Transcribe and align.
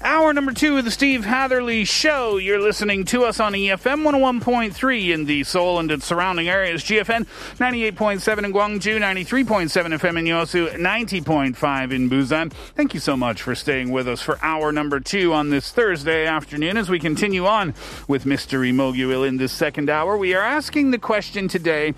Hour 0.00 0.32
number 0.32 0.52
two 0.52 0.78
of 0.78 0.84
the 0.84 0.92
Steve 0.92 1.24
Hatherly 1.24 1.84
Show. 1.84 2.36
You're 2.36 2.60
listening 2.60 3.04
to 3.06 3.24
us 3.24 3.40
on 3.40 3.52
EFM 3.52 4.04
101.3 4.04 5.12
in 5.12 5.24
the 5.24 5.42
Seoul 5.42 5.80
and 5.80 5.90
its 5.90 6.06
surrounding 6.06 6.48
areas. 6.48 6.84
GFN 6.84 7.26
98.7 7.56 8.44
in 8.44 8.52
Gwangju, 8.52 9.00
93.7 9.00 9.98
FM 9.98 10.18
in 10.20 10.24
Yosu, 10.26 10.72
90.5 10.76 11.92
in 11.92 12.08
Busan. 12.08 12.52
Thank 12.52 12.94
you 12.94 13.00
so 13.00 13.16
much 13.16 13.42
for 13.42 13.56
staying 13.56 13.90
with 13.90 14.06
us 14.06 14.22
for 14.22 14.38
hour 14.40 14.70
number 14.70 15.00
two 15.00 15.32
on 15.32 15.50
this 15.50 15.72
Thursday 15.72 16.26
afternoon. 16.26 16.76
As 16.76 16.88
we 16.88 17.00
continue 17.00 17.46
on 17.46 17.74
with 18.06 18.24
Mystery 18.24 18.70
Moguil 18.70 19.26
in 19.26 19.38
this 19.38 19.50
second 19.52 19.90
hour, 19.90 20.16
we 20.16 20.32
are 20.32 20.44
asking 20.44 20.92
the 20.92 20.98
question 20.98 21.48
today 21.48 21.92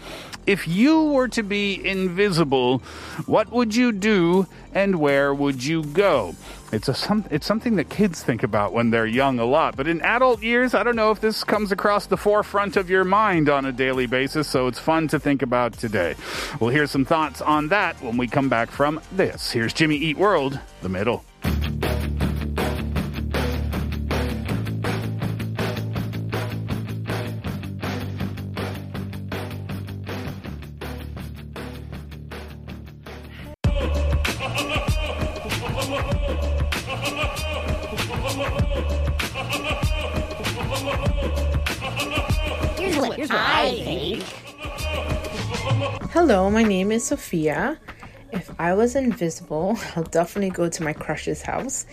if 0.46 0.66
you 0.66 1.04
were 1.04 1.28
to 1.28 1.42
be 1.42 1.86
invisible, 1.86 2.78
what 3.26 3.52
would 3.52 3.76
you 3.76 3.92
do 3.92 4.46
and 4.72 4.98
where 4.98 5.34
would 5.34 5.62
you 5.62 5.84
go? 5.84 6.34
It's 6.72 6.88
a 6.88 6.94
some, 6.94 7.24
it's 7.30 7.46
something 7.46 7.76
that 7.76 7.88
kids 7.88 8.22
think 8.22 8.44
about 8.44 8.72
when 8.72 8.90
they're 8.90 9.06
young 9.06 9.40
a 9.40 9.44
lot, 9.44 9.76
but 9.76 9.88
in 9.88 10.00
adult 10.02 10.40
years, 10.40 10.72
I 10.72 10.84
don't 10.84 10.94
know 10.94 11.10
if 11.10 11.20
this 11.20 11.42
comes 11.42 11.72
across 11.72 12.06
the 12.06 12.16
forefront 12.16 12.76
of 12.76 12.88
your 12.88 13.04
mind 13.04 13.48
on 13.48 13.64
a 13.64 13.72
daily 13.72 14.06
basis, 14.06 14.46
so 14.46 14.68
it's 14.68 14.78
fun 14.78 15.08
to 15.08 15.18
think 15.18 15.42
about 15.42 15.72
today. 15.72 16.14
We'll 16.60 16.70
hear 16.70 16.86
some 16.86 17.04
thoughts 17.04 17.42
on 17.42 17.68
that 17.68 18.00
when 18.00 18.16
we 18.16 18.28
come 18.28 18.48
back 18.48 18.70
from 18.70 19.00
this. 19.10 19.50
Here's 19.50 19.72
Jimmy 19.72 19.96
Eat 19.96 20.16
World, 20.16 20.60
the 20.82 20.88
middle. 20.88 21.24
Hello, 46.12 46.50
my 46.50 46.62
name 46.62 46.92
is 46.92 47.04
Sophia. 47.04 47.78
If 48.32 48.50
I 48.60 48.74
was 48.74 48.94
invisible, 48.94 49.78
I'll 49.96 50.02
definitely 50.04 50.50
go 50.50 50.68
to 50.68 50.82
my 50.82 50.92
crush's 50.92 51.42
house 51.42 51.86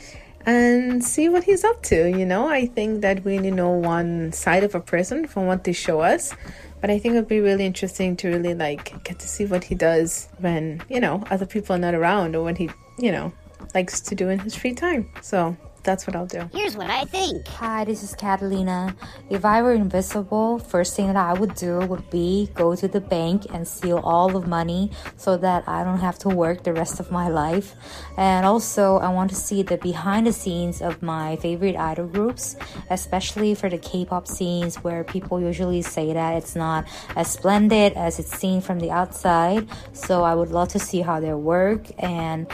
and 0.46 1.04
see 1.04 1.30
what 1.30 1.44
he's 1.44 1.64
up 1.64 1.82
to. 1.84 2.10
You 2.10 2.26
know, 2.26 2.48
I 2.48 2.68
think 2.68 3.02
that 3.02 3.24
we 3.24 3.38
only 3.38 3.52
know 3.52 3.70
one 3.70 4.32
side 4.32 4.64
of 4.64 4.76
a 4.76 4.80
person 4.80 5.28
from 5.28 5.46
what 5.46 5.64
they 5.64 5.74
show 5.74 6.02
us, 6.02 6.34
but 6.82 6.90
I 6.90 7.00
think 7.00 7.14
it 7.14 7.18
would 7.18 7.28
be 7.28 7.40
really 7.40 7.66
interesting 7.66 8.16
to 8.18 8.30
really 8.30 8.54
like 8.54 9.04
get 9.04 9.20
to 9.20 9.28
see 9.28 9.46
what 9.46 9.64
he 9.64 9.76
does 9.76 10.30
when, 10.40 10.82
you 10.90 11.00
know, 11.00 11.24
other 11.30 11.46
people 11.46 11.76
are 11.76 11.80
not 11.80 11.96
around 11.96 12.36
or 12.36 12.44
when 12.44 12.56
he, 12.56 12.70
you 12.98 13.12
know, 13.12 13.32
likes 13.74 14.02
to 14.02 14.16
do 14.16 14.30
in 14.30 14.40
his 14.40 14.56
free 14.56 14.74
time. 14.74 15.10
So 15.22 15.56
that's 15.88 16.06
what 16.06 16.18
I'll 16.18 16.28
do. 16.28 16.50
Here's 16.54 16.76
what 16.76 16.90
I 16.90 17.06
think. 17.06 17.48
Hi, 17.48 17.86
this 17.86 18.04
is 18.04 18.14
Catalina. 18.14 18.94
If 19.30 19.46
I 19.46 19.62
were 19.62 19.74
invisible, 19.74 20.60
first 20.60 20.98
thing 20.98 21.08
that 21.08 21.16
I 21.16 21.32
would 21.32 21.56
do 21.56 21.80
would 21.80 22.10
be 22.10 22.50
go 22.54 22.76
to 22.76 22.88
the 22.90 23.00
bank 23.00 23.48
and 23.54 23.66
steal 23.66 24.00
all 24.00 24.28
the 24.28 24.46
money 24.46 24.92
so 25.16 25.38
that 25.38 25.64
I 25.66 25.86
don't 25.86 26.00
have 26.00 26.20
to 26.20 26.30
work 26.30 26.64
the 26.64 26.74
rest 26.74 27.00
of 27.00 27.10
my 27.10 27.30
life. 27.30 27.74
And 28.18 28.46
also, 28.46 28.98
I 28.98 29.08
want 29.10 29.30
to 29.30 29.36
see 29.36 29.64
the 29.64 29.78
behind 29.78 30.28
the 30.28 30.34
scenes 30.34 30.82
of 30.82 31.02
my 31.02 31.38
favorite 31.38 31.78
idol 31.78 32.08
groups, 32.08 32.58
especially 32.90 33.56
for 33.56 33.70
the 33.70 33.78
K-pop 33.78 34.28
scenes 34.28 34.76
where 34.84 35.06
people 35.06 35.40
usually 35.40 35.82
say 35.82 36.12
that 36.12 36.36
it's 36.36 36.56
not 36.56 36.86
as 37.16 37.32
splendid 37.32 37.94
as 37.94 38.20
it's 38.20 38.38
seen 38.38 38.60
from 38.60 38.80
the 38.80 38.92
outside. 38.92 39.66
So 39.94 40.24
I 40.24 40.36
would 40.36 40.52
love 40.52 40.68
to 40.70 40.80
see 40.80 41.00
how 41.00 41.22
they 41.22 41.34
work 41.34 41.88
and 42.04 42.46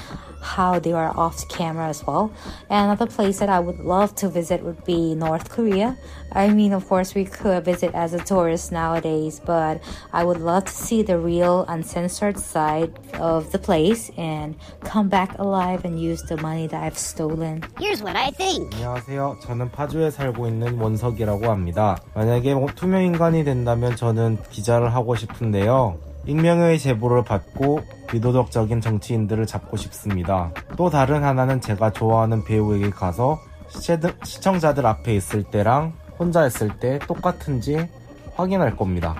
how 0.43 0.79
they 0.79 0.93
are 0.93 1.13
off 1.17 1.39
the 1.39 1.47
camera 1.47 1.89
as 1.89 2.07
well. 2.07 2.31
And 2.71 2.87
another 2.87 3.07
place 3.07 3.39
that 3.41 3.49
I 3.49 3.61
would 3.61 3.81
love 3.81 4.15
to 4.17 4.29
visit 4.29 4.63
would 4.63 4.85
be 4.85 5.15
North 5.15 5.51
Korea. 5.51 5.97
I 6.33 6.51
mean, 6.51 6.73
of 6.73 6.87
course, 6.89 7.15
we 7.15 7.25
could 7.25 7.65
visit 7.65 7.95
as 7.95 8.13
a 8.15 8.19
tourist 8.19 8.71
nowadays, 8.71 9.41
but 9.45 9.81
I 10.13 10.25
would 10.25 10.41
love 10.41 10.67
to 10.67 10.73
see 10.73 11.03
the 11.03 11.19
real 11.19 11.65
uncensored 11.69 12.39
side 12.39 12.93
of 13.19 13.51
the 13.53 13.59
place 13.59 14.11
and 14.17 14.55
come 14.85 15.09
back 15.09 15.39
alive 15.39 15.85
and 15.85 16.01
use 16.01 16.23
the 16.23 16.37
money 16.37 16.67
that 16.69 16.83
I've 16.83 16.99
stolen. 16.99 17.65
Here's 17.79 18.03
what 18.03 18.17
I 18.17 18.31
think. 18.31 18.75
안녕하세요. 18.75 19.39
저는 19.43 19.71
파주에 19.73 20.11
살고 20.11 20.47
있는 20.47 20.79
원석이라고 20.79 21.51
합니다. 21.51 21.99
만약에 22.15 22.55
뭐 22.55 22.69
투명 22.75 23.03
인간이 23.03 23.45
된다면 23.45 23.97
저는 23.97 24.39
기자를 24.51 24.95
하고 24.95 25.17
싶은데요. 25.17 25.99
익명의 26.26 26.80
제보를 26.80 27.24
받고 27.24 27.82
비도덕적인 28.10 28.82
정치인들을 28.82 29.46
잡고 29.46 29.78
싶습니다. 29.78 30.52
또 30.78 30.90
다른 30.90 31.24
하나는 31.24 31.60
제가 31.62 31.92
좋아하는 31.92 32.44
배우에게 32.44 32.90
가서 32.92 33.40
시청자들 34.24 34.86
앞에 34.86 35.16
있을 35.16 35.44
때랑 35.44 35.94
혼자 36.20 36.46
있을 36.46 36.78
때 36.80 37.00
똑같은지 37.00 37.88
확인할 38.36 38.76
겁니다. 38.76 39.16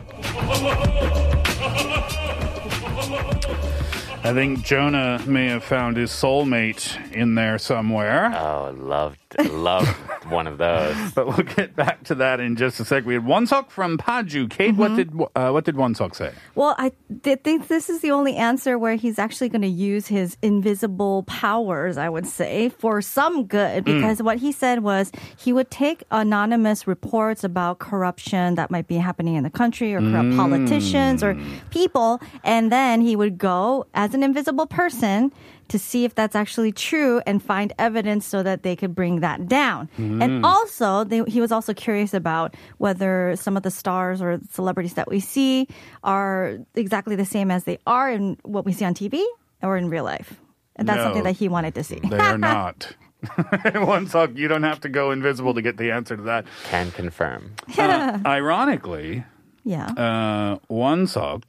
I 4.26 4.34
think 4.34 4.64
Jonah 4.64 5.22
may 5.28 5.50
have 5.50 5.66
found 5.66 5.98
his 6.00 6.10
soulmate 6.10 6.98
in 7.14 7.36
there 7.36 7.56
somewhere. 7.56 8.32
Oh, 8.34 8.72
loved, 8.72 9.20
loved 9.40 9.88
one 10.30 10.48
of 10.48 10.58
those. 10.58 10.96
But 11.14 11.28
we'll 11.28 11.46
get 11.56 11.76
back 11.76 12.04
to 12.06 12.16
that 12.16 12.40
in 12.40 12.56
just 12.56 12.80
a 12.80 12.86
sec. 12.86 13.06
We 13.06 13.14
had 13.14 13.24
Wonsock 13.24 13.70
from 13.70 13.98
Paju. 13.98 14.50
Kate, 14.50 14.76
what 14.76 14.92
mm-hmm. 14.92 15.20
did 15.20 15.30
uh, 15.36 15.52
what 15.52 15.64
did 15.64 15.76
Wonsock 15.76 16.16
say? 16.16 16.32
Well, 16.56 16.76
I 16.80 16.92
th- 17.22 17.42
think 17.44 17.68
this 17.68 17.90
is 17.90 18.02
the 18.02 18.12
only 18.12 18.36
answer 18.36 18.80
where 18.80 18.96
he's 18.96 19.20
actually 19.20 19.50
going 19.50 19.62
to 19.62 19.68
use 19.68 20.08
his 20.08 20.38
invisible 20.42 21.24
powers, 21.24 21.98
I 21.98 22.10
would 22.10 22.26
say, 22.26 22.70
for 22.70 23.02
some 23.02 23.46
good. 23.46 23.84
Mm. 23.84 23.86
Because 23.86 24.24
what 24.24 24.38
he 24.38 24.52
said 24.52 24.82
was 24.82 25.12
he 25.38 25.54
would 25.54 25.70
take 25.70 26.04
anonymous 26.10 26.88
reports 26.88 27.44
about 27.44 27.80
corruption 27.80 28.56
that 28.56 28.72
might 28.72 28.88
be 28.88 28.96
happening 28.96 29.36
in 29.36 29.44
the 29.44 29.52
country 29.52 29.94
or 29.94 30.00
corrupt 30.00 30.30
mm. 30.30 30.36
politicians 30.36 31.24
or 31.24 31.38
people, 31.70 32.20
and 32.44 32.72
then 32.72 33.02
he 33.02 33.16
would 33.16 33.38
go 33.38 33.86
as 33.94 34.14
an 34.14 34.24
invisible 34.24 34.66
person 34.66 35.32
to 35.70 35.80
see 35.80 36.06
if 36.06 36.14
that's 36.16 36.36
actually 36.36 36.72
true 36.72 37.22
and 37.26 37.42
find 37.42 37.74
evidence 37.80 38.26
so 38.26 38.44
that 38.44 38.64
they 38.64 38.76
could 38.76 38.94
bring 38.94 39.22
that 39.22 39.48
down. 39.48 39.90
And 39.98 40.46
also, 40.46 41.04
they, 41.04 41.24
he 41.28 41.42
was 41.42 41.52
also 41.52 41.74
curious 41.74 42.14
about 42.14 42.56
whether 42.78 43.36
some 43.36 43.56
of 43.58 43.64
the 43.64 43.72
stars 43.72 44.22
or 44.22 44.40
celebrities 44.52 44.94
that 44.96 45.10
we 45.10 45.20
see 45.20 45.68
are 46.04 46.58
exactly 46.76 47.16
the 47.16 47.26
same 47.26 47.50
as 47.52 47.64
they 47.64 47.78
are 47.88 48.12
in 48.12 48.38
what 48.44 48.66
we 48.66 48.74
see 48.74 48.86
on 48.86 48.94
TV 48.94 49.24
or 49.62 49.78
in 49.78 49.90
real 49.90 50.04
life. 50.04 50.36
And 50.76 50.88
that's 50.88 50.98
No. 50.98 51.04
something 51.06 51.24
that 51.24 51.36
he 51.38 51.48
wanted 51.48 51.76
to 51.76 51.84
see. 51.84 52.00
They 52.00 52.18
are 52.20 52.38
not. 52.54 52.96
Wonsock, 53.24 54.36
you 54.36 54.48
don't 54.48 54.64
have 54.64 54.82
to 54.82 54.90
go 54.90 55.12
invisible 55.12 55.54
to 55.54 55.62
get 55.62 55.78
the 55.78 55.92
answer 55.92 56.18
to 56.18 56.24
that. 56.24 56.46
Can 56.66 56.92
confirm. 56.92 57.54
Uh, 57.78 58.20
ironically, 58.26 59.24
yeah. 59.64 59.88
uh, 59.92 60.58
Wonsock 60.70 61.44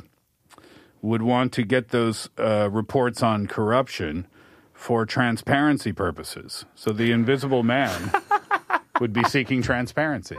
would 1.05 1.23
want 1.23 1.53
to 1.53 1.63
get 1.63 1.91
those 1.91 2.29
uh, 2.39 2.69
reports 2.71 3.23
on 3.23 3.47
corruption 3.47 4.27
for 4.73 5.05
transparency 5.05 5.93
purposes. 5.93 6.65
So 6.75 6.93
the 6.93 7.13
invisible 7.13 7.63
man 7.63 8.11
would 9.01 9.13
be 9.13 9.23
seeking 9.25 9.61
transparency. 9.63 10.37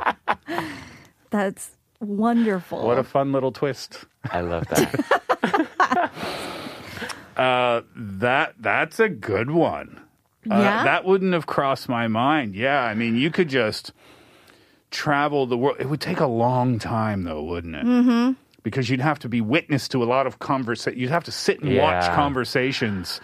That's 1.29 1.71
wonderful. 1.99 2.85
What 2.85 2.97
a 2.97 3.03
fun 3.03 3.31
little 3.31 3.51
twist. 3.51 4.05
I 4.31 4.41
love 4.41 4.67
that. 4.69 6.11
Uh, 7.37 7.81
that 7.97 8.53
that's 8.61 8.97
a 8.97 9.09
good 9.09 9.51
one. 9.51 9.99
Uh, 10.49 10.55
Yeah? 10.55 10.83
that 10.85 11.03
wouldn't 11.03 11.33
have 11.33 11.45
crossed 11.45 11.89
my 11.89 12.07
mind. 12.07 12.55
Yeah, 12.55 12.81
I 12.81 12.93
mean, 12.93 13.17
you 13.17 13.29
could 13.29 13.49
just 13.49 13.91
travel 14.89 15.45
the 15.45 15.57
world. 15.57 15.75
It 15.81 15.89
would 15.89 15.99
take 15.99 16.21
a 16.21 16.27
long 16.27 16.79
time, 16.79 17.23
though, 17.23 17.43
wouldn't 17.43 17.75
it? 17.75 17.83
Mm-hmm. 17.83 18.31
Because 18.65 18.89
you'd 18.89 19.05
have 19.05 19.19
to 19.19 19.29
be 19.29 19.41
witness 19.41 19.87
to 19.89 20.01
a 20.01 20.09
lot 20.09 20.25
of 20.25 20.39
conversation. 20.39 20.97
You'd 20.99 21.13
have 21.13 21.23
to 21.25 21.31
sit 21.31 21.61
and 21.61 21.77
watch 21.77 22.03
Yeah. 22.03 22.15
conversations. 22.15 23.21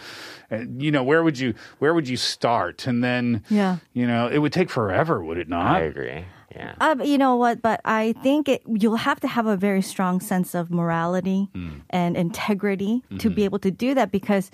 And, 0.52 0.82
you 0.84 0.92
know, 0.92 1.02
where 1.02 1.24
would 1.24 1.40
you 1.40 1.56
where 1.80 1.96
would 1.96 2.08
you 2.08 2.18
start? 2.18 2.86
And 2.86 3.04
then, 3.04 3.42
Yeah. 3.50 3.78
you 3.94 4.06
know, 4.06 4.28
it 4.28 4.38
would 4.38 4.54
take 4.54 4.70
forever, 4.70 5.24
would 5.24 5.40
it 5.40 5.50
not? 5.50 5.78
I 5.78 5.80
agree. 5.82 6.26
Yeah. 6.56 6.76
Uh, 6.80 6.96
but 6.96 7.08
you 7.08 7.18
know 7.18 7.36
what? 7.36 7.62
But 7.62 7.82
I 7.86 8.14
think 8.22 8.50
it, 8.50 8.62
you'll 8.68 8.98
have 8.98 9.20
to 9.22 9.28
have 9.28 9.48
a 9.48 9.56
very 9.56 9.82
strong 9.82 10.20
sense 10.20 10.54
of 10.54 10.70
morality 10.70 11.50
hmm. 11.54 11.80
and 11.90 12.18
integrity 12.18 13.04
to 13.20 13.30
be 13.30 13.36
mm-hmm. 13.36 13.46
able 13.46 13.60
to 13.60 13.72
do 13.72 13.94
that 13.96 14.12
because, 14.12 14.52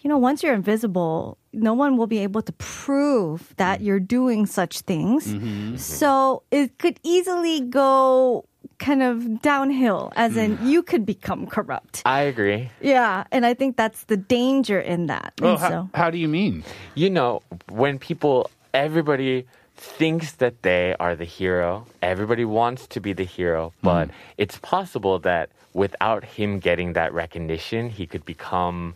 you 0.00 0.08
know, 0.08 0.18
once 0.18 0.42
you're 0.42 0.54
invisible, 0.54 1.36
no 1.52 1.74
one 1.74 1.96
will 1.96 2.06
be 2.06 2.18
able 2.18 2.42
to 2.42 2.52
prove 2.52 3.52
that 3.56 3.78
hmm. 3.78 3.84
you're 3.84 4.00
doing 4.00 4.46
such 4.46 4.80
things. 4.80 5.28
Mm-hmm. 5.28 5.76
So 5.76 6.42
it 6.50 6.78
could 6.78 6.98
easily 7.02 7.60
go 7.60 8.46
kind 8.78 9.02
of 9.02 9.42
downhill, 9.42 10.12
as 10.16 10.36
in 10.36 10.58
mm. 10.58 10.66
you 10.66 10.82
could 10.82 11.06
become 11.06 11.46
corrupt. 11.46 12.02
I 12.04 12.22
agree. 12.22 12.70
Yeah, 12.80 13.24
and 13.30 13.46
I 13.46 13.54
think 13.54 13.76
that's 13.76 14.04
the 14.04 14.16
danger 14.16 14.80
in 14.80 15.06
that. 15.06 15.34
Oh, 15.42 15.52
And 15.52 15.58
how, 15.60 15.68
so, 15.68 15.90
how 15.94 16.10
do 16.10 16.18
you 16.18 16.28
mean? 16.28 16.64
You 16.94 17.10
know, 17.10 17.42
when 17.68 17.98
people, 17.98 18.50
everybody 18.72 19.46
thinks 19.76 20.32
that 20.32 20.62
they 20.62 20.94
are 21.00 21.16
the 21.16 21.24
hero, 21.24 21.86
everybody 22.02 22.44
wants 22.44 22.86
to 22.88 23.00
be 23.00 23.12
the 23.12 23.24
hero, 23.24 23.72
hmm. 23.80 23.86
but 23.86 24.10
it's 24.38 24.58
possible 24.58 25.18
that 25.20 25.50
without 25.72 26.24
him 26.24 26.58
getting 26.60 26.92
that 26.94 27.12
recognition, 27.12 27.90
he 27.90 28.06
could 28.06 28.24
become 28.24 28.94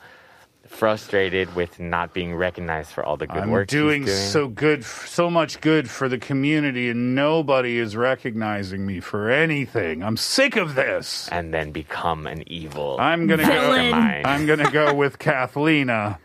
frustrated 0.68 1.54
with 1.54 1.80
not 1.80 2.12
being 2.14 2.34
recognized 2.34 2.90
for 2.90 3.04
all 3.04 3.16
the 3.16 3.26
good 3.26 3.36
work. 3.36 3.44
I'm 3.44 3.50
work 3.50 3.68
doing, 3.68 4.04
doing. 4.04 4.16
so 4.16 4.48
good, 4.48 4.84
so 4.84 5.30
much 5.30 5.60
good 5.60 5.88
for 5.90 6.08
the 6.08 6.18
community, 6.18 6.88
and 6.90 7.14
nobody 7.14 7.78
is 7.78 7.96
recognizing 7.96 8.86
me 8.86 9.00
for 9.00 9.30
anything. 9.30 10.02
I'm 10.02 10.16
sick 10.16 10.56
of 10.56 10.74
this. 10.74 11.28
and 11.30 11.52
then 11.52 11.72
become 11.72 12.26
an 12.26 12.42
evil 12.46 12.96
I'm 13.00 13.26
gonna 13.26 13.42
go. 13.42 13.48
mastermind. 13.48 14.26
I'm 14.26 14.46
gonna 14.46 14.70
go 14.70 14.94
with 14.94 15.18
Kathlena 15.28 16.18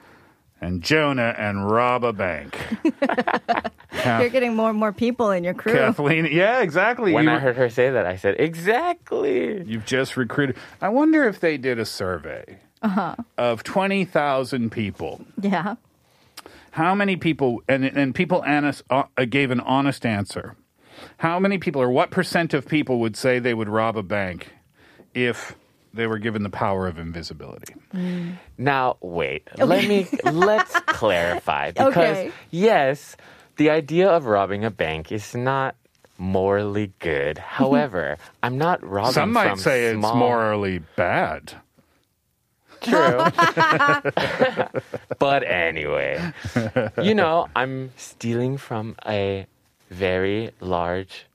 and 0.64 0.82
Jonah 0.82 1.36
and 1.38 1.70
rob 1.70 2.04
a 2.04 2.14
bank. 2.14 2.58
you're 4.06 4.30
getting 4.30 4.56
more 4.56 4.70
and 4.70 4.80
more 4.80 4.92
people 4.94 5.32
in 5.32 5.44
your 5.44 5.54
crew. 5.54 5.74
Kathleen, 5.74 6.28
yeah, 6.32 6.62
exactly. 6.62 7.14
When 7.14 7.26
You 7.26 7.32
I 7.32 7.34
were- 7.36 7.40
heard 7.40 7.56
her 7.58 7.70
say 7.70 7.90
that, 7.90 8.06
I 8.06 8.16
said, 8.16 8.36
exactly. 8.40 9.64
You've 9.64 9.86
just 9.86 10.16
recruited. 10.18 10.56
I 10.82 10.90
wonder 10.90 11.28
if 11.28 11.40
they 11.40 11.58
did 11.58 11.80
a 11.80 11.86
survey 11.86 12.60
Uh-huh. 12.82 13.16
of 13.38 13.64
twenty 13.64 14.06
thousand 14.06 14.72
people. 14.72 15.22
Yeah. 15.42 15.76
How 16.72 16.96
many 16.96 17.16
people 17.18 17.62
and 17.68 17.86
and 17.86 18.16
people 18.16 18.42
honest, 18.46 18.84
uh, 18.90 19.04
gave 19.30 19.52
an 19.52 19.60
honest 19.60 20.06
answer? 20.06 20.56
How 21.18 21.40
many 21.40 21.58
people 21.58 21.82
or 21.82 21.90
what 21.90 22.12
percent 22.12 22.54
of 22.54 22.68
people 22.68 23.00
would 23.00 23.16
say 23.16 23.40
they 23.40 23.54
would 23.54 23.70
rob 23.70 23.98
a 23.98 24.04
bank 24.04 24.50
if 25.14 25.56
they 25.94 26.08
were 26.08 26.18
given 26.18 26.44
the 26.44 26.50
power 26.50 26.88
of 26.88 26.98
invisibility? 26.98 27.74
Now, 28.58 28.98
wait. 29.02 29.48
Let 29.58 29.88
me 29.88 30.08
let's 30.24 30.80
clarify 30.88 31.72
because 31.72 31.96
Okay. 31.96 32.32
yes, 32.52 33.16
the 33.58 33.70
idea 33.70 34.10
of 34.10 34.26
robbing 34.26 34.66
a 34.66 34.72
bank 34.72 35.12
is 35.12 35.36
not 35.36 35.76
morally 36.18 36.92
good. 37.00 37.38
However, 37.38 38.18
I'm 38.42 38.58
not 38.58 38.84
robbing 38.84 39.14
Some 39.14 39.32
might 39.34 39.50
from 39.50 39.60
say 39.60 39.86
it's 39.86 40.02
morally 40.02 40.80
bad. 40.96 41.54
True. 42.82 43.18
but 45.20 45.44
anyway, 45.46 46.34
you 47.02 47.16
know, 47.16 47.48
I'm 47.56 47.92
stealing 47.96 48.58
from 48.58 48.98
a 49.08 49.46
very 49.90 50.52
large 50.60 51.26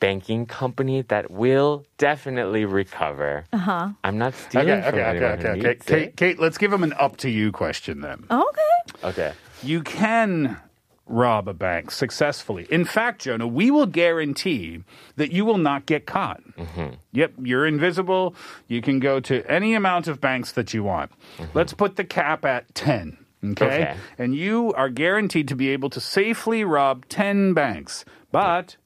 banking 0.00 0.46
company 0.46 1.02
that 1.02 1.30
will 1.30 1.84
definitely 1.98 2.64
recover. 2.64 3.44
Uh 3.52 3.58
huh. 3.58 3.88
I'm 4.02 4.18
not 4.18 4.34
stealing 4.34 4.70
Okay, 4.70 4.90
from 4.90 4.98
okay, 4.98 5.02
okay, 5.02 5.16
anyone 5.16 5.38
okay, 5.38 5.60
who 5.60 5.68
okay. 5.68 5.74
Kate. 5.86 6.16
Kate, 6.16 6.38
let's 6.38 6.58
give 6.58 6.70
them 6.70 6.82
an 6.82 6.92
up 6.94 7.16
to 7.18 7.30
you 7.30 7.52
question 7.52 8.00
then. 8.00 8.24
Okay. 8.30 9.04
Okay. 9.04 9.32
You 9.62 9.82
can 9.82 10.58
rob 11.06 11.48
a 11.48 11.54
bank 11.54 11.90
successfully. 11.90 12.66
In 12.70 12.84
fact, 12.84 13.22
Jonah, 13.22 13.46
we 13.46 13.70
will 13.70 13.86
guarantee 13.86 14.82
that 15.16 15.32
you 15.32 15.44
will 15.44 15.58
not 15.58 15.86
get 15.86 16.06
caught. 16.06 16.42
Mm-hmm. 16.56 16.94
Yep, 17.12 17.32
you're 17.42 17.66
invisible. 17.66 18.34
You 18.68 18.80
can 18.80 19.00
go 19.00 19.20
to 19.20 19.44
any 19.50 19.74
amount 19.74 20.08
of 20.08 20.20
banks 20.20 20.52
that 20.52 20.72
you 20.72 20.82
want. 20.82 21.12
Let's 21.52 21.74
put 21.74 21.96
the 21.96 22.04
cap 22.04 22.44
at 22.44 22.74
10. 22.74 23.18
Okay? 23.44 23.64
Okay. 23.66 23.96
And 24.16 24.34
you 24.34 24.72
are 24.74 24.88
guaranteed 24.88 25.48
to 25.48 25.54
be 25.54 25.68
able 25.70 25.90
to 25.90 26.00
safely 26.00 26.64
rob 26.64 27.06
10 27.08 27.52
banks. 27.52 28.04
But 28.32 28.76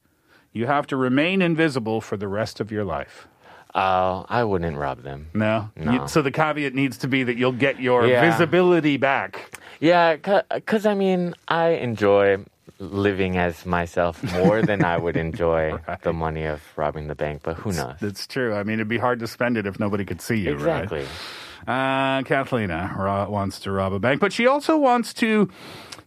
you 0.59 0.67
have 0.67 0.85
to 0.87 0.97
remain 0.97 1.41
invisible 1.41 2.01
for 2.01 2.17
the 2.17 2.27
rest 2.27 2.59
of 2.59 2.71
your 2.71 2.83
life. 2.83 3.27
Oh, 3.73 4.25
I 4.27 4.43
wouldn't 4.43 4.77
rob 4.77 5.03
them. 5.03 5.27
No? 5.33 5.69
No. 5.75 5.91
You- 5.93 6.07
so 6.07 6.21
the 6.21 6.31
caveat 6.31 6.73
needs 6.75 6.97
to 6.99 7.07
be 7.07 7.23
that 7.23 7.37
you'll 7.37 7.51
get 7.67 7.79
your 7.79 8.05
Yeah. 8.05 8.29
visibility 8.29 8.97
back. 8.97 9.51
Yeah, 9.79 10.17
because 10.53 10.85
I 10.85 10.93
mean, 10.95 11.33
I 11.47 11.69
enjoy 11.69 12.43
living 12.79 13.37
as 13.37 13.65
myself 13.65 14.21
more 14.33 14.61
than 14.69 14.83
I 14.83 14.97
would 14.97 15.15
enjoy 15.15 15.77
the 16.01 16.13
money 16.13 16.45
of 16.45 16.61
robbing 16.75 17.07
the 17.07 17.15
bank, 17.15 17.41
but 17.43 17.55
who 17.57 17.71
knows? 17.71 17.95
That's 18.01 18.25
true. 18.27 18.53
I 18.55 18.63
mean, 18.63 18.75
it'd 18.75 18.87
be 18.87 18.97
hard 18.97 19.19
to 19.19 19.27
spend 19.27 19.55
it 19.57 19.65
if 19.65 19.79
nobody 19.79 20.03
could 20.03 20.21
see 20.21 20.37
you, 20.37 20.53
Exactly. 20.53 21.05
right? 21.67 22.19
Uh, 22.19 22.23
Catalina 22.23 22.93
ro- 22.97 23.29
wants 23.29 23.59
to 23.61 23.71
rob 23.71 23.93
a 23.93 23.99
bank, 23.99 24.19
but 24.19 24.33
she 24.33 24.47
also 24.47 24.77
wants 24.77 25.13
to 25.15 25.49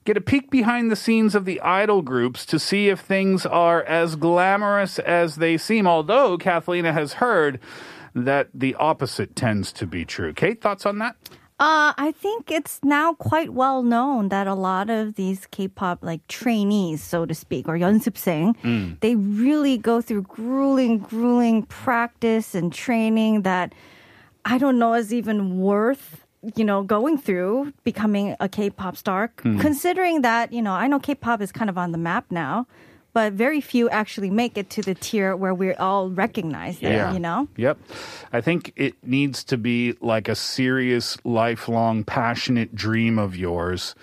get 0.05 0.17
a 0.17 0.21
peek 0.21 0.49
behind 0.49 0.89
the 0.91 0.95
scenes 0.95 1.35
of 1.35 1.45
the 1.45 1.59
idol 1.61 2.01
groups 2.01 2.45
to 2.47 2.59
see 2.59 2.89
if 2.89 2.99
things 2.99 3.45
are 3.45 3.83
as 3.83 4.15
glamorous 4.15 4.99
as 4.99 5.35
they 5.35 5.57
seem. 5.57 5.87
Although 5.87 6.37
Kathlena 6.37 6.93
has 6.93 7.13
heard 7.13 7.59
that 8.15 8.49
the 8.53 8.73
opposite 8.75 9.35
tends 9.35 9.71
to 9.73 9.85
be 9.85 10.05
true. 10.05 10.33
Kate, 10.33 10.61
thoughts 10.61 10.85
on 10.85 10.97
that? 10.99 11.15
Uh, 11.59 11.91
I 11.97 12.13
think 12.15 12.51
it's 12.51 12.79
now 12.83 13.15
quite 13.15 13.51
well 13.51 13.81
known 13.81 14.29
that 14.29 14.45
a 14.45 14.53
lot 14.53 14.91
of 14.91 15.15
these 15.15 15.47
K-pop 15.49 15.99
like 16.03 16.21
trainees, 16.27 17.01
so 17.01 17.25
to 17.25 17.33
speak, 17.33 17.67
or 17.67 17.73
연습생, 17.79 18.55
Mm. 18.61 18.99
they 18.99 19.15
really 19.15 19.75
go 19.79 19.99
through 19.99 20.21
grueling, 20.23 20.99
grueling 20.99 21.63
practice 21.63 22.53
and 22.53 22.71
training 22.71 23.41
that 23.41 23.73
I 24.45 24.59
don't 24.59 24.77
know 24.77 24.93
is 24.93 25.11
even 25.11 25.57
worth, 25.59 26.25
you 26.56 26.64
know, 26.64 26.82
going 26.82 27.18
through 27.18 27.72
becoming 27.84 28.36
a 28.40 28.48
K-pop 28.48 28.96
star. 28.96 29.30
Hmm. 29.42 29.58
Considering 29.60 30.22
that, 30.22 30.52
you 30.52 30.62
know, 30.62 30.72
I 30.72 30.86
know 30.88 30.98
K-pop 30.98 31.40
is 31.40 31.52
kind 31.52 31.70
of 31.70 31.78
on 31.78 31.92
the 31.92 31.98
map 31.98 32.26
now, 32.30 32.66
but 33.12 33.32
very 33.34 33.60
few 33.60 33.88
actually 33.90 34.30
make 34.30 34.56
it 34.56 34.70
to 34.70 34.82
the 34.82 34.94
tier 34.94 35.36
where 35.36 35.54
we're 35.54 35.76
all 35.78 36.10
recognized. 36.10 36.82
Yeah. 36.82 37.12
you 37.12 37.20
know. 37.20 37.48
Yep. 37.56 37.78
I 38.32 38.40
think 38.40 38.72
it 38.76 38.94
needs 39.04 39.44
to 39.44 39.56
be 39.58 39.94
like 40.00 40.28
a 40.28 40.34
serious, 40.34 41.16
lifelong, 41.24 42.04
passionate 42.04 42.74
dream 42.74 43.18
of 43.18 43.36
yours 43.36 43.94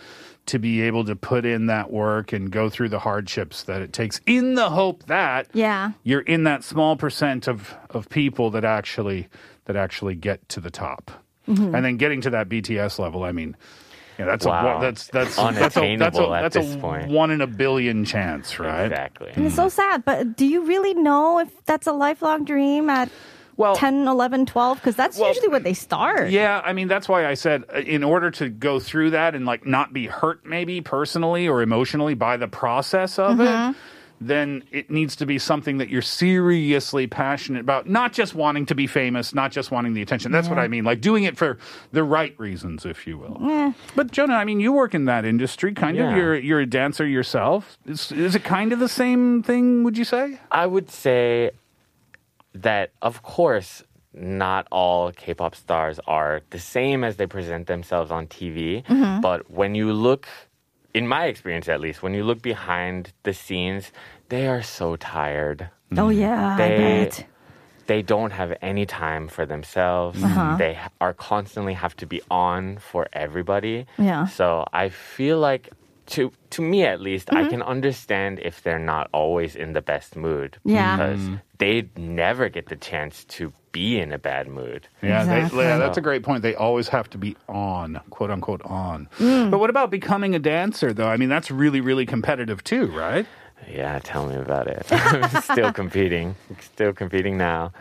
to 0.46 0.58
be 0.60 0.82
able 0.82 1.06
to 1.06 1.16
put 1.16 1.46
in 1.46 1.68
that 1.68 1.92
work 1.92 2.34
and 2.34 2.50
go 2.52 2.70
through 2.70 2.90
the 2.90 3.00
hardships 3.00 3.64
that 3.64 3.82
it 3.84 3.94
takes 3.94 4.20
in 4.26 4.56
the 4.56 4.70
hope 4.72 5.06
that 5.06 5.48
Yeah. 5.54 5.92
you're 6.04 6.22
in 6.22 6.44
that 6.46 6.64
small 6.64 6.96
percent 6.96 7.48
of, 7.48 7.76
of 7.92 8.10
people 8.10 8.50
that 8.52 8.64
actually 8.66 9.28
that 9.66 9.76
actually 9.76 10.16
get 10.16 10.48
to 10.50 10.60
the 10.60 10.72
top. 10.72 11.12
Mhm. 11.50 11.76
And 11.76 11.84
then 11.86 11.98
getting 11.98 12.22
to 12.22 12.30
that 12.32 12.48
BTS 12.50 13.00
level, 13.00 13.24
I 13.24 13.32
mean, 13.32 13.56
yeah, 14.20 14.26
that's 14.26 14.46
a 14.46 14.50
Wow. 14.50 14.74
one- 14.74 14.82
that's 14.82 15.08
that's 15.08 15.36
that's 15.36 15.38
a 15.58 15.60
that's 15.60 15.78
Unattainable 15.78 16.34
a 16.34 16.38
at 16.38 16.42
that's 16.44 16.56
a 16.58 16.60
this 16.60 16.76
point. 16.76 17.08
one 17.10 17.32
in 17.32 17.42
a 17.42 17.48
billion 17.48 18.06
chance, 18.06 18.60
right? 18.60 18.86
Exactly. 18.86 19.32
And 19.36 19.46
it's 19.46 19.56
so 19.56 19.70
sad, 19.70 20.06
but 20.06 20.36
do 20.38 20.46
you 20.46 20.66
really 20.66 20.94
know 20.94 21.40
if 21.40 21.50
that's 21.66 21.88
a 21.88 21.94
lifelong 21.94 22.44
dream 22.46 22.90
at 22.90 23.10
well, 23.58 23.76
10, 23.76 24.08
11, 24.08 24.46
12? 24.46 24.78
Because 24.78 24.96
that's 24.96 25.20
usually 25.20 25.50
where 25.50 25.60
they 25.60 25.74
start. 25.74 26.30
Yeah, 26.30 26.62
I 26.64 26.72
mean 26.74 26.88
that's 26.88 27.10
why 27.10 27.26
I 27.26 27.34
said 27.34 27.64
uh, 27.74 27.80
in 27.80 28.04
order 28.04 28.30
to 28.32 28.48
go 28.50 28.80
through 28.80 29.12
that 29.12 29.36
and 29.36 29.46
like 29.46 29.66
not 29.66 29.92
be 29.94 30.08
hurt 30.08 30.46
maybe 30.46 30.80
personally 30.82 31.48
or 31.48 31.62
emotionally 31.62 32.14
by 32.14 32.38
the 32.38 32.48
process 32.48 33.18
of 33.20 33.38
Mhm. 33.38 33.72
it, 33.72 33.76
then 34.22 34.64
it 34.72 34.90
needs 34.92 35.16
to 35.18 35.26
be 35.26 35.40
something 35.40 35.78
that 35.78 35.90
you're 35.90 36.02
seriously 36.02 37.08
passionate 37.08 37.62
about, 37.62 37.88
not 37.88 38.12
just 38.12 38.36
wanting 38.36 38.66
to 38.66 38.76
be 38.76 38.86
famous, 38.86 39.34
not 39.34 39.52
just 39.52 39.72
wanting 39.72 39.94
the 39.94 40.02
attention. 40.02 40.32
That's 40.32 40.50
what 40.50 40.60
I 40.60 40.68
mean, 40.68 40.84
like 40.84 41.00
doing 41.02 41.24
it 41.24 41.38
for 41.38 41.58
the 41.92 42.04
right 42.04 42.38
reasons, 42.40 42.86
if 42.86 43.08
you 43.08 43.18
will. 43.18 43.38
Yeah. 43.40 43.74
But 43.96 44.12
Jonah, 44.12 44.34
I 44.36 44.44
mean, 44.46 44.60
you 44.60 44.74
work 44.74 44.94
in 44.94 45.06
that 45.06 45.26
industry, 45.26 45.74
kind 45.74 45.98
of. 45.98 46.16
You're 46.18 46.36
you're 46.36 46.60
a 46.60 46.66
dancer 46.66 47.08
yourself. 47.08 47.78
Is, 47.86 48.12
is 48.12 48.36
it 48.36 48.44
kind 48.44 48.74
of 48.74 48.80
the 48.80 48.90
same 48.90 49.42
thing? 49.44 49.84
Would 49.84 49.98
you 49.98 50.06
say? 50.06 50.40
I 50.52 50.66
would 50.66 50.90
say 50.92 51.52
that, 52.54 52.92
of 53.02 53.22
course, 53.24 53.84
not 54.14 54.68
all 54.72 55.12
K-pop 55.12 55.56
stars 55.56 56.00
are 56.08 56.42
the 56.50 56.60
same 56.60 57.04
as 57.04 57.16
they 57.18 57.28
present 57.28 57.68
themselves 57.68 58.12
on 58.12 58.28
TV. 58.28 58.84
Mhm. 58.86 59.22
But 59.22 59.50
when 59.52 59.76
you 59.76 59.94
look, 59.94 60.28
in 61.00 61.08
my 61.08 61.24
experience 61.32 61.68
at 61.76 61.80
least, 61.86 61.98
when 62.04 62.14
you 62.18 62.24
look 62.30 62.42
behind 62.54 63.02
the 63.28 63.34
scenes, 63.44 63.84
they 64.34 64.44
are 64.54 64.64
so 64.80 64.88
tired. 65.18 65.60
Oh, 66.04 66.10
yeah. 66.26 66.42
I 66.56 66.58
They 66.62 66.78
bet. 66.78 67.26
they 67.92 68.02
don't 68.14 68.34
have 68.42 68.52
any 68.72 68.86
time 68.86 69.24
for 69.36 69.44
themselves. 69.54 70.18
Uh-huh. 70.24 70.58
They 70.64 70.74
are 71.06 71.14
constantly 71.32 71.76
have 71.84 71.96
to 72.02 72.06
be 72.14 72.20
on 72.30 72.62
for 72.90 73.04
everybody. 73.26 73.78
Yeah. 74.10 74.26
So 74.40 74.48
I 74.84 74.86
feel 74.90 75.38
like 75.50 75.64
to 76.10 76.32
to 76.52 76.62
me 76.62 76.84
at 76.86 77.00
least, 77.02 77.30
I 77.32 77.42
Mm-hmm. 77.42 77.50
can 77.50 77.62
understand 77.62 78.40
if 78.40 78.62
they're 78.64 78.80
not 78.94 79.10
always 79.14 79.56
in 79.56 79.74
the 79.74 79.82
best 79.82 80.16
mood 80.16 80.58
Yeah. 80.64 80.96
because 80.98 81.20
Mm. 81.22 81.42
they 81.60 81.90
never 81.98 82.50
get 82.50 82.68
the 82.70 82.76
chance 82.76 83.24
to 83.38 83.54
be 83.72 84.00
in 84.00 84.12
a 84.12 84.18
bad 84.18 84.48
mood. 84.48 84.88
Yeah, 85.04 85.24
they, 85.26 85.42
yeah, 85.56 85.78
that's 85.78 85.98
a 85.98 86.02
great 86.02 86.24
point. 86.24 86.42
They 86.42 86.56
always 86.56 86.88
have 86.90 87.08
to 87.12 87.18
be 87.20 87.36
on, 87.48 88.00
quote 88.10 88.32
unquote, 88.32 88.62
on. 88.66 89.08
Mm. 89.20 89.52
But 89.52 89.60
what 89.60 89.70
about 89.70 89.92
becoming 89.92 90.34
a 90.34 90.40
dancer, 90.40 90.92
though? 90.94 91.08
I 91.08 91.18
mean, 91.18 91.30
that's 91.30 91.52
really, 91.52 91.80
really 91.82 92.06
competitive 92.08 92.64
too, 92.64 92.88
right? 92.88 93.26
Yeah, 93.70 94.00
tell 94.02 94.26
me 94.26 94.36
about 94.36 94.66
it. 94.68 94.86
Still 95.44 95.72
competing. 95.74 96.34
Still 96.62 96.94
competing 96.94 97.38
now. 97.38 97.72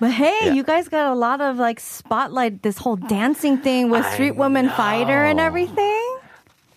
But 0.00 0.10
hey, 0.10 0.36
Yeah. 0.46 0.52
you 0.52 0.64
guys 0.64 0.88
got 0.88 1.06
a 1.10 1.14
lot 1.14 1.40
of 1.40 1.56
like 1.56 1.80
spotlight 1.80 2.62
this 2.62 2.76
whole 2.76 2.96
dancing 2.96 3.56
thing 3.56 3.88
with 3.88 4.04
I 4.04 4.12
Street 4.14 4.36
Woman 4.36 4.68
Fighter 4.68 5.24
and 5.24 5.38
everything. 5.40 5.97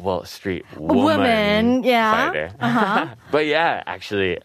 Well, 0.01 0.25
street 0.25 0.65
Woman, 0.77 1.03
woman, 1.03 1.83
yeah. 1.83 2.11
fighter. 2.27 2.51
Uh-huh. 2.59 3.07
but 3.31 3.45
yeah, 3.45 3.83
actually, 3.85 4.39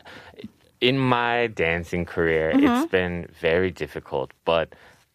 in 0.80 0.98
my 0.98 1.46
dancing 1.48 2.04
career, 2.04 2.52
Mm-hmm. 2.54 2.66
it's 2.66 2.90
been 2.90 3.26
very 3.40 3.70
difficult. 3.70 4.32
But 4.44 4.74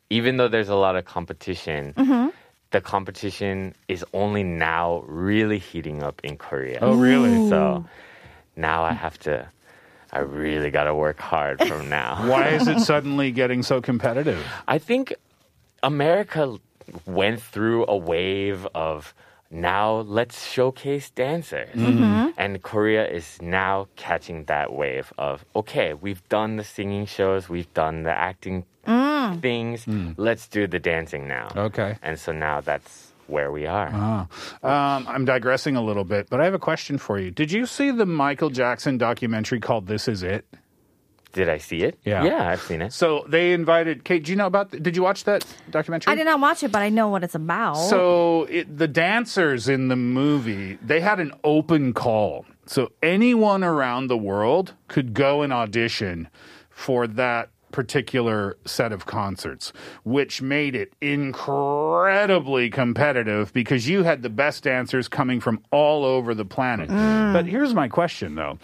even 0.10 0.38
though 0.38 0.48
there's 0.48 0.70
a 0.70 0.76
lot 0.76 0.96
of 0.96 1.06
competition, 1.06 1.94
Mm-hmm. 1.96 2.30
the 2.72 2.82
competition 2.82 3.76
is 3.88 4.04
only 4.14 4.44
now 4.44 5.04
really 5.08 5.60
heating 5.60 6.04
up 6.04 6.20
in 6.24 6.38
Korea. 6.38 6.80
Oh, 6.82 6.96
really? 6.96 7.48
So 7.50 7.86
now 8.56 8.84
I 8.84 8.94
have 8.94 9.18
to. 9.20 9.48
I 10.14 10.20
really 10.20 10.72
got 10.72 10.86
to 10.86 10.96
work 10.96 11.20
hard 11.20 11.64
from 11.64 11.88
now. 12.02 12.28
Why 12.28 12.50
is 12.50 12.68
it 12.68 12.80
suddenly 12.92 13.32
getting 13.32 13.64
so 13.64 13.80
competitive? 13.80 14.44
I 14.68 14.78
think 14.80 15.14
America 15.84 16.58
went 17.06 17.42
through 17.42 17.86
a 17.88 17.96
wave 17.96 18.68
of 18.76 19.14
now 19.52 20.00
let's 20.00 20.46
showcase 20.46 21.10
dancers. 21.10 21.70
Mm-hmm. 21.76 22.04
Mm-hmm. 22.04 22.30
And 22.38 22.64
Korea 22.64 23.08
is 23.08 23.42
now 23.42 23.88
catching 23.96 24.46
that 24.46 24.74
wave 24.74 25.14
of 25.18 25.46
okay, 25.56 25.94
we've 25.94 26.28
done 26.30 26.56
the 26.56 26.64
singing 26.64 27.06
shows, 27.06 27.50
we've 27.50 27.72
done 27.74 28.04
the 28.04 28.12
acting 28.12 28.66
mm. 28.88 29.42
things, 29.42 29.86
mm. 29.86 30.16
let's 30.18 30.48
do 30.48 30.68
the 30.68 30.80
dancing 30.80 31.28
now. 31.28 31.52
Okay. 31.56 31.98
And 32.02 32.18
so 32.20 32.32
now 32.32 32.62
that's 32.62 33.12
where 33.28 33.52
we 33.52 33.66
are. 33.66 33.90
Oh. 33.94 34.68
Um, 34.68 35.08
I'm 35.08 35.26
digressing 35.26 35.76
a 35.76 35.82
little 35.82 36.04
bit, 36.04 36.30
but 36.30 36.42
I 36.42 36.46
have 36.46 36.54
a 36.54 36.60
question 36.60 36.98
for 36.98 37.18
you. 37.18 37.32
Did 37.32 37.52
you 37.52 37.66
see 37.66 37.92
the 37.92 38.06
Michael 38.06 38.50
Jackson 38.50 38.98
documentary 38.98 39.60
called 39.60 39.88
This 39.88 40.08
Is 40.08 40.24
It? 40.24 40.46
Did 41.34 41.50
I 41.50 41.58
see 41.58 41.84
it? 41.84 42.00
Yeah. 42.04 42.24
Yeah, 42.24 42.50
I've 42.50 42.62
seen 42.62 42.82
it. 42.82 42.94
So 42.94 43.26
they 43.28 43.54
invited 43.54 44.04
Kate. 44.04 44.24
Do 44.24 44.32
you 44.32 44.36
know 44.36 44.48
about? 44.48 44.72
Did 44.72 44.96
you 44.96 45.04
watch 45.04 45.24
that 45.26 45.46
documentary? 45.70 46.12
I 46.12 46.16
did 46.16 46.26
not 46.26 46.40
watch 46.40 46.64
it, 46.64 46.72
but 46.72 46.82
I 46.82 46.90
know 46.90 47.08
what 47.10 47.24
it's 47.24 47.36
about. 47.36 47.76
So 47.76 48.44
it, 48.50 48.78
the 48.78 48.88
dancers 48.88 49.70
in 49.70 49.88
the 49.88 49.96
movie, 49.96 50.78
they 50.82 51.00
had 51.00 51.20
an 51.20 51.34
open 51.44 51.94
call. 51.94 52.46
So 52.66 52.92
anyone 53.02 53.64
around 53.64 54.08
the 54.08 54.18
world 54.18 54.74
could 54.88 55.14
go 55.14 55.42
and 55.42 55.52
audition 55.52 56.28
for 56.70 57.08
that 57.08 57.50
particular 57.72 58.58
set 58.66 58.92
of 58.92 59.06
concerts, 59.06 59.72
which 60.04 60.42
made 60.42 60.76
it 60.76 60.94
incredibly 61.02 62.70
competitive 62.70 63.52
because 63.54 63.88
you 63.88 64.04
had 64.04 64.22
the 64.22 64.30
best 64.30 64.64
dancers 64.64 65.08
coming 65.08 65.40
from 65.40 65.64
all 65.72 66.04
over 66.06 66.36
the 66.36 66.46
planet. 66.46 66.90
Mm. 66.90 67.34
But 67.34 67.46
here's 67.46 67.74
my 67.74 67.88
question 67.88 68.36
though 68.36 68.60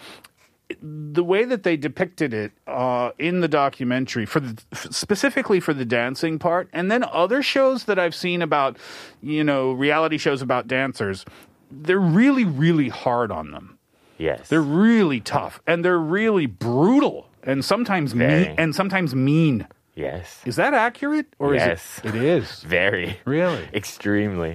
the 0.80 1.24
way 1.24 1.44
that 1.44 1.62
they 1.62 1.76
depicted 1.76 2.34
it 2.34 2.52
uh, 2.66 3.10
in 3.18 3.40
the 3.40 3.48
documentary 3.48 4.26
for 4.26 4.40
the 4.40 4.62
specifically 4.90 5.60
for 5.60 5.72
the 5.72 5.84
dancing 5.84 6.38
part 6.38 6.68
and 6.72 6.90
then 6.90 7.04
other 7.04 7.42
shows 7.42 7.84
that 7.84 7.98
i've 7.98 8.14
seen 8.14 8.42
about 8.42 8.76
you 9.22 9.42
know 9.42 9.72
reality 9.72 10.18
shows 10.18 10.42
about 10.42 10.68
dancers 10.68 11.24
they're 11.70 11.98
really 11.98 12.44
really 12.44 12.88
hard 12.88 13.30
on 13.30 13.50
them. 13.50 13.78
Yes. 14.18 14.48
they're 14.48 14.60
really 14.60 15.20
tough 15.20 15.62
and 15.66 15.84
they're 15.84 15.98
really 15.98 16.46
brutal 16.46 17.28
and 17.44 17.64
sometimes 17.64 18.14
mean 18.14 18.54
and 18.58 18.74
sometimes 18.74 19.14
mean 19.14 19.66
yes. 20.06 20.26
is 20.50 20.56
that 20.62 20.72
accurate 20.86 21.26
or 21.42 21.54
Yes. 21.54 21.82
is 22.04 22.14
it 22.14 22.14
it 22.14 22.22
is 22.38 22.46
Very. 22.78 23.10
really 23.36 23.64
Extremely. 23.82 24.52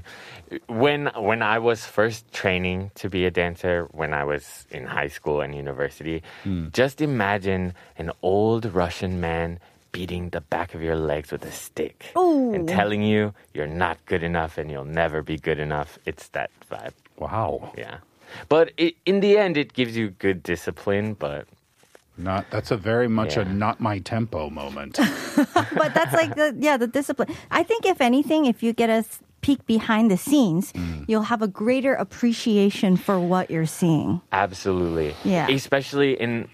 When 0.67 1.01
when 1.29 1.41
I 1.55 1.57
was 1.69 1.79
first 1.99 2.21
training 2.41 2.91
to 3.01 3.05
be 3.15 3.21
a 3.25 3.31
dancer 3.41 3.75
when 3.99 4.11
I 4.21 4.23
was 4.33 4.43
in 4.77 4.83
high 4.97 5.11
school 5.17 5.37
and 5.43 5.51
university, 5.65 6.17
Hmm. 6.43 6.67
just 6.81 7.01
imagine 7.01 7.63
an 8.01 8.09
old 8.21 8.63
Russian 8.81 9.13
man 9.27 9.59
beating 9.95 10.23
the 10.35 10.41
back 10.55 10.69
of 10.75 10.81
your 10.87 10.95
legs 11.11 11.29
with 11.33 11.43
a 11.45 11.51
stick 11.65 11.97
and 12.55 12.67
telling 12.67 13.03
you 13.13 13.21
you're 13.55 13.73
not 13.85 13.95
good 14.11 14.23
enough 14.31 14.57
and 14.59 14.71
you'll 14.71 14.93
never 15.03 15.21
be 15.21 15.37
good 15.47 15.59
enough. 15.67 15.91
It's 16.09 16.25
that 16.37 16.49
vibe. 16.71 16.93
wow 17.23 17.71
Yeah. 17.77 17.97
But 18.49 18.65
it, 18.77 18.93
in 19.05 19.17
the 19.25 19.37
end 19.37 19.53
it 19.63 19.69
gives 19.79 19.93
you 19.99 20.05
good 20.27 20.39
discipline, 20.53 21.13
but 21.25 21.45
not 22.17 22.45
that's 22.51 22.69
a 22.71 22.77
very 22.77 23.07
much 23.07 23.37
a 23.37 23.43
not 23.45 23.79
my 23.79 23.97
tempo 23.99 24.49
moment 24.49 24.97
but 25.35 25.93
that's 25.93 26.13
like 26.13 26.35
the 26.35 26.55
yeah 26.59 26.77
the 26.77 26.87
discipline. 26.87 27.29
I 27.49 27.63
think 27.63 27.85
if 27.85 27.99
anything, 28.01 28.45
if 28.45 28.61
you 28.61 28.71
get 28.73 28.89
a 28.89 29.03
peek 29.41 29.65
behind 29.65 30.09
the 30.11 30.17
scenes, 30.17 30.71
Mm. 30.73 31.05
you'll 31.07 31.23
have 31.33 31.41
a 31.41 31.47
greater 31.47 31.93
appreciation 31.95 32.95
for 32.97 33.19
what 33.19 33.49
you're 33.51 33.65
seeing. 33.65 34.21
Absolutely. 34.31 35.15
Yeah. 35.25 35.47
Especially 35.49 36.13
in 36.19 36.47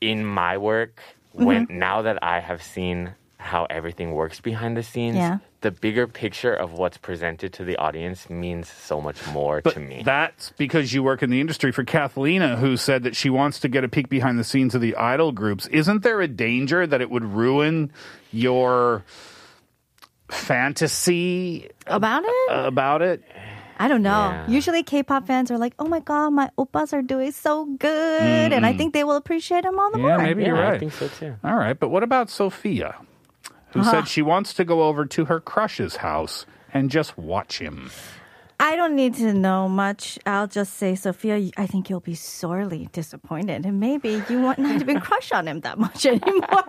in 0.00 0.24
my 0.24 0.56
work 0.58 1.00
when 1.32 1.66
now 1.70 2.02
that 2.02 2.22
I 2.22 2.40
have 2.40 2.62
seen 2.62 3.14
how 3.38 3.66
everything 3.70 4.12
works 4.12 4.40
behind 4.40 4.76
the 4.76 4.82
scenes, 4.82 5.16
Yeah. 5.16 5.38
The 5.62 5.70
bigger 5.70 6.06
picture 6.06 6.54
of 6.54 6.72
what's 6.72 6.96
presented 6.96 7.52
to 7.54 7.64
the 7.64 7.76
audience 7.76 8.30
means 8.30 8.66
so 8.70 8.98
much 8.98 9.18
more 9.28 9.60
But 9.62 9.74
to 9.74 9.80
me. 9.80 10.02
that's 10.02 10.52
because 10.56 10.94
you 10.94 11.02
work 11.02 11.22
in 11.22 11.28
the 11.28 11.38
industry. 11.40 11.70
For 11.70 11.84
Catalina, 11.84 12.56
who 12.56 12.78
said 12.78 13.02
that 13.02 13.14
she 13.14 13.28
wants 13.28 13.60
to 13.60 13.68
get 13.68 13.84
a 13.84 13.88
peek 13.88 14.08
behind 14.08 14.38
the 14.38 14.44
scenes 14.44 14.74
of 14.74 14.80
the 14.80 14.96
idol 14.96 15.32
groups, 15.32 15.66
isn't 15.66 16.02
there 16.02 16.22
a 16.22 16.28
danger 16.28 16.86
that 16.86 17.02
it 17.02 17.10
would 17.10 17.24
ruin 17.24 17.92
your 18.32 19.04
fantasy 20.30 21.68
About 21.86 22.22
it? 22.26 22.50
about 22.50 23.02
it? 23.02 23.22
I 23.78 23.88
don't 23.88 24.02
know. 24.02 24.10
Yeah. 24.30 24.48
Usually 24.48 24.82
K-pop 24.82 25.26
fans 25.26 25.50
are 25.50 25.56
like, 25.56 25.72
"Oh 25.78 25.86
my 25.86 26.00
god, 26.00 26.30
my 26.30 26.50
oppas 26.58 26.92
are 26.92 27.00
doing 27.00 27.32
so 27.32 27.64
good," 27.64 28.52
and 28.52 28.66
I 28.66 28.70
mm-hmm. 28.70 28.78
think 28.78 28.92
they 28.92 29.04
will 29.04 29.16
appreciate 29.16 29.62
them 29.64 29.78
all 29.78 29.90
the 29.90 29.98
Yeah, 29.98 30.04
more. 30.04 30.18
maybe 30.18 30.42
yeah, 30.42 30.48
you're 30.48 30.56
right. 30.58 30.74
I 30.74 30.78
think 30.78 30.92
so 30.92 31.08
too. 31.08 31.34
All 31.42 31.56
right, 31.56 31.78
but 31.78 31.88
what 31.88 32.02
about 32.02 32.28
Sophia, 32.28 32.94
who 33.72 33.80
Uh-huh. 33.80 33.90
said 33.90 34.08
she 34.08 34.22
wants 34.22 34.52
to 34.54 34.64
go 34.64 34.82
over 34.84 35.06
to 35.06 35.24
her 35.26 35.40
crush's 35.40 35.96
house 35.96 36.46
and 36.72 36.90
just 36.90 37.16
watch 37.18 37.58
him? 37.58 37.90
I 38.62 38.76
don't 38.76 38.94
need 38.94 39.14
to 39.14 39.32
know 39.32 39.68
much. 39.70 40.18
I'll 40.26 40.46
just 40.46 40.74
say, 40.74 40.94
Sophia, 40.94 41.50
I 41.56 41.66
think 41.66 41.88
you'll 41.88 42.00
be 42.00 42.14
sorely 42.14 42.90
disappointed, 42.92 43.64
and 43.64 43.80
maybe 43.80 44.22
you 44.28 44.42
won't 44.42 44.58
not 44.58 44.80
even 44.82 45.00
crush 45.00 45.32
on 45.32 45.48
him 45.48 45.60
that 45.60 45.78
much 45.78 46.04
anymore. 46.14 46.64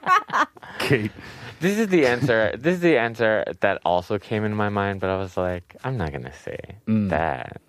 Kate. 0.79 1.11
This 1.59 1.77
is 1.77 1.89
the 1.89 2.07
answer. 2.07 2.55
this 2.57 2.75
is 2.75 2.81
the 2.81 2.97
answer 2.97 3.43
that 3.59 3.79
also 3.85 4.17
came 4.17 4.45
in 4.45 4.55
my 4.55 4.69
mind, 4.69 4.99
but 5.01 5.09
I 5.09 5.17
was 5.17 5.35
like, 5.37 5.75
I'm 5.83 5.97
not 5.97 6.11
gonna 6.13 6.33
say 6.33 6.57
that. 6.87 7.61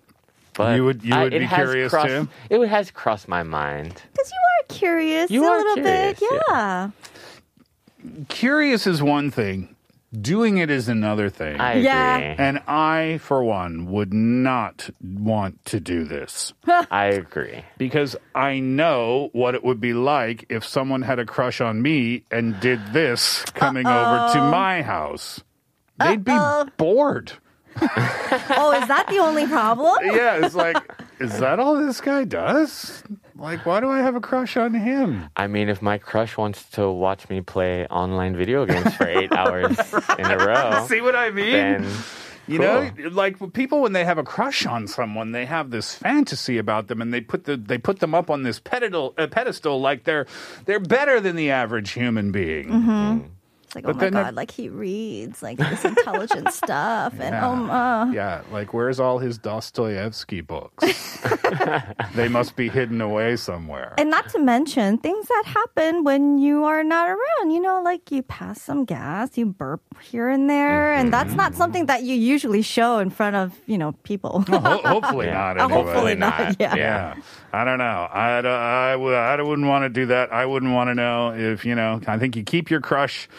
But 0.55 0.63
Mm. 0.71 0.75
You 0.77 0.85
would- 0.85 1.03
you 1.03 1.15
would 1.17 1.33
it 1.33 1.39
be 1.39 1.45
has 1.45 1.57
curious 1.57 1.91
crossed, 1.91 2.07
too? 2.07 2.27
It 2.49 2.65
has 2.67 2.91
crossed 2.91 3.27
my 3.27 3.43
mind. 3.43 4.01
Because 4.13 4.31
you 4.31 4.37
are 4.37 4.65
curious 4.69 5.29
You 5.31 5.43
a 5.43 5.47
are 5.49 5.57
little 5.57 5.83
bit, 5.83 6.17
curious, 6.17 6.43
yeah. 6.49 6.89
Curious 8.29 8.87
is 8.87 9.01
one 9.01 9.31
thing. 9.31 9.75
Doing 10.19 10.59
it 10.59 10.69
is 10.69 10.89
another 10.89 11.27
thing. 11.29 11.59
I 11.59 11.71
agree. 11.73 12.35
And 12.37 12.59
I, 12.67 13.17
for 13.19 13.43
one, 13.43 13.87
would 13.91 14.13
not 14.13 14.91
want 15.01 15.65
to 15.65 15.79
do 15.79 16.03
this 16.03 16.53
I 16.91 17.05
agree. 17.05 17.63
because 17.79 18.15
I 18.35 18.59
know 18.59 19.29
what 19.33 19.55
it 19.55 19.63
would 19.63 19.81
be 19.81 19.93
like 19.93 20.45
if 20.49 20.63
someone 20.63 21.01
had 21.01 21.17
a 21.17 21.25
crush 21.25 21.61
on 21.61 21.81
me 21.81 22.25
and 22.29 22.59
did 22.59 22.79
this 22.93 23.43
coming 23.55 23.87
over 23.87 24.33
to 24.33 24.39
my 24.51 24.83
house. 24.83 25.41
They'd 25.99 26.23
be 26.23 26.37
bored. 26.77 27.33
Oh, 27.81 28.71
is 28.79 28.87
that 28.87 29.07
the 29.09 29.17
only 29.17 29.47
problem? 29.47 29.95
Yeah, 30.03 30.45
it's 30.45 30.53
like, 30.53 30.77
is 31.19 31.39
that 31.39 31.59
all 31.59 31.75
this 31.75 32.01
guy 32.01 32.23
does? 32.23 33.03
Like, 33.43 33.65
why 33.65 33.81
do 33.81 33.89
I 33.89 33.99
have 33.99 34.15
a 34.15 34.21
crush 34.21 34.55
on 34.55 34.73
him? 34.73 35.29
I 35.35 35.47
mean, 35.47 35.67
if 35.67 35.81
my 35.81 35.97
crush 35.97 36.37
wants 36.37 36.63
to 36.71 36.89
watch 36.89 37.27
me 37.27 37.41
play 37.41 37.85
online 37.87 38.37
video 38.37 38.65
games 38.65 38.95
for 38.95 39.05
eight 39.05 39.33
hours 39.35 39.77
in 40.17 40.25
a 40.25 40.37
row, 40.37 40.85
See 40.87 41.01
what 41.01 41.13
I 41.13 41.29
mean? 41.29 41.51
then 41.51 41.87
You 42.47 42.59
know, 42.59 42.89
like 43.11 43.35
people 43.51 43.81
when 43.81 43.91
they 43.91 44.05
have 44.05 44.17
a 44.17 44.23
crush 44.23 44.65
on 44.65 44.87
someone, 44.87 45.33
they 45.33 45.45
have 45.45 45.71
this 45.71 45.93
fantasy 45.93 46.57
about 46.57 46.87
them, 46.87 47.01
and 47.01 47.13
they 47.13 47.19
put 47.19 47.43
the 47.43 47.57
they 47.57 47.77
put 47.77 47.99
them 47.99 48.15
up 48.15 48.29
on 48.29 48.43
this 48.43 48.59
pedestal, 48.59 49.13
uh, 49.17 49.27
pedestal 49.27 49.81
like 49.81 50.05
they're 50.05 50.25
they're 50.63 50.79
better 50.79 51.19
than 51.19 51.35
the 51.35 51.51
average 51.51 51.91
human 51.91 52.31
being. 52.31 53.29
It's 53.73 53.75
like, 53.75 53.85
But 53.85 53.91
oh 53.91 53.93
my 53.95 53.99
then 54.01 54.13
the- 54.13 54.23
god, 54.23 54.35
like 54.35 54.51
he 54.51 54.69
reads 54.69 55.41
like 55.41 55.57
this 55.57 55.83
intelligent 55.83 56.51
stuff, 56.61 57.13
and 57.13 57.33
Yeah. 57.33 57.49
um, 57.49 57.69
uh, 57.71 58.11
Yeah, 58.11 58.41
like 58.51 58.71
where's 58.73 58.99
all 58.99 59.17
his 59.17 59.39
Dostoevsky 59.39 60.41
books? 60.41 61.19
they 62.15 62.27
must 62.27 62.55
be 62.55 62.69
hidden 62.69 63.01
away 63.01 63.35
somewhere. 63.35 63.93
And 63.97 64.09
not 64.11 64.29
to 64.29 64.39
mention 64.39 64.97
things 64.99 65.27
that 65.27 65.43
happen 65.47 66.03
when 66.03 66.37
you 66.37 66.65
are 66.65 66.83
not 66.83 67.09
around. 67.09 67.49
You 67.51 67.61
know, 67.61 67.81
like 67.81 68.11
you 68.11 68.21
pass 68.21 68.61
some 68.61 68.85
gas, 68.85 69.37
you 69.37 69.47
burp 69.47 69.81
here 70.01 70.29
and 70.29 70.47
there, 70.49 70.93
and 70.93 71.11
that's 71.11 71.33
not 71.33 71.55
something 71.55 71.87
that 71.87 72.03
you 72.03 72.15
usually 72.15 72.61
show 72.61 72.99
in 72.99 73.09
front 73.09 73.35
of 73.35 73.57
you 73.65 73.77
know 73.79 73.93
people. 74.03 74.43
Well, 74.47 74.59
ho- 74.61 74.81
hopefully 74.87 75.27
not. 75.27 75.57
Uh, 75.57 75.63
Anyway. 75.63 75.83
hopefully 75.83 76.15
not, 76.15 76.55
yeah. 76.59 76.75
Yeah. 76.75 77.15
I 77.51 77.63
don't 77.63 77.77
know. 77.77 78.07
I, 78.11 78.41
don't- 78.41 78.51
I, 78.51 78.95
would- 78.95 79.13
I 79.15 79.41
wouldn't 79.41 79.67
want 79.67 79.83
to 79.85 79.89
do 79.89 80.07
that. 80.07 80.31
I 80.33 80.45
wouldn't 80.45 80.73
want 80.73 80.89
to 80.89 80.95
know 80.95 81.33
if, 81.33 81.65
you 81.65 81.75
know, 81.75 82.01
I 82.07 82.17
think 82.17 82.35
you 82.35 82.43
keep 82.43 82.69
your 82.71 82.81
crush 82.81 83.29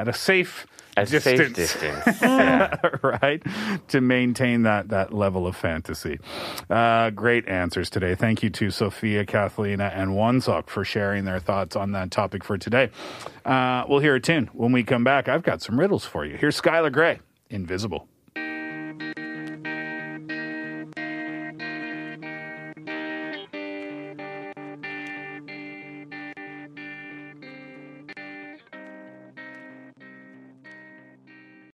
at 0.00 0.08
a 0.08 0.12
safe 0.12 0.66
A 0.96 1.06
safe 1.06 1.52
distance. 1.54 1.74
distance. 1.74 2.22
right? 3.02 3.42
To 3.88 4.00
maintain 4.00 4.62
that, 4.62 4.88
that 4.88 5.12
level 5.12 5.46
of 5.46 5.54
fantasy. 5.56 6.18
Uh, 6.68 7.10
great 7.10 7.46
answers 7.48 7.90
today. 7.90 8.14
Thank 8.14 8.42
you 8.42 8.50
to 8.50 8.70
Sophia, 8.70 9.24
Kathleen, 9.24 9.80
and 9.80 10.10
Wonsock 10.12 10.68
for 10.68 10.84
sharing 10.84 11.24
their 11.24 11.38
thoughts 11.38 11.76
on 11.76 11.92
that 11.92 12.10
topic 12.10 12.42
for 12.44 12.58
today. 12.58 12.90
Uh, 13.44 13.84
we'll 13.88 14.00
hear 14.00 14.14
a 14.14 14.20
tune. 14.20 14.48
When 14.52 14.72
we 14.72 14.82
come 14.84 15.04
back, 15.04 15.28
I've 15.28 15.42
got 15.42 15.62
some 15.62 15.78
riddles 15.78 16.04
for 16.04 16.24
you. 16.24 16.36
Here's 16.36 16.60
Skylar 16.60 16.90
Grey, 16.92 17.20
Invisible. 17.50 18.08